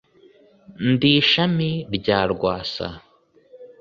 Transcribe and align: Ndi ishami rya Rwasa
Ndi 0.89 1.11
ishami 1.21 1.69
rya 1.95 2.19
Rwasa 2.31 2.87